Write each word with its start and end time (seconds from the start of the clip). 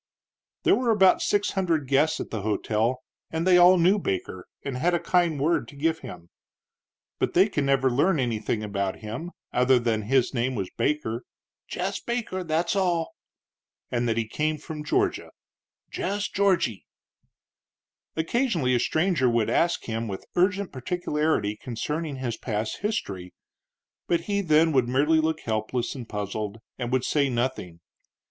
There 0.63 0.73
were 0.73 0.97
six 1.19 1.51
hundred 1.51 1.87
guests 1.87 2.19
at 2.19 2.31
the 2.31 2.41
hotel, 2.41 3.03
and 3.29 3.45
they 3.45 3.59
all 3.59 3.77
knew 3.77 3.99
Baker 3.99 4.47
and 4.65 4.75
had 4.75 4.95
a 4.95 4.99
kind 4.99 5.39
word 5.39 5.67
to 5.67 5.75
give 5.75 5.99
him. 5.99 6.31
But 7.19 7.35
they 7.35 7.47
could 7.47 7.65
never 7.65 7.87
learn 7.91 8.19
anything 8.19 8.63
about 8.63 9.01
him 9.01 9.29
other 9.53 9.77
than 9.77 9.99
that 9.99 10.05
his 10.07 10.33
name 10.33 10.55
was 10.55 10.71
Baker 10.75 11.23
"jess 11.67 11.99
Baker, 11.99 12.43
that's 12.43 12.75
all" 12.75 13.13
and 13.91 14.09
that 14.09 14.17
he 14.17 14.27
came 14.27 14.57
from 14.57 14.83
Georgia 14.83 15.29
"jess 15.91 16.27
Georgy." 16.27 16.87
Occasionally 18.15 18.73
a 18.73 18.79
stranger 18.79 19.29
would 19.29 19.51
ask 19.51 19.85
him 19.85 20.07
with 20.07 20.25
urgent 20.35 20.71
particularity 20.71 21.55
concerning 21.55 22.15
his 22.15 22.37
past 22.37 22.77
history, 22.77 23.35
but 24.07 24.21
he 24.21 24.41
then 24.41 24.71
would 24.71 24.87
merely 24.89 25.19
look 25.19 25.41
helpless 25.41 25.93
and 25.93 26.09
puzzled 26.09 26.57
and 26.79 26.91
would 26.91 27.03
say 27.03 27.29
nothing. 27.29 27.81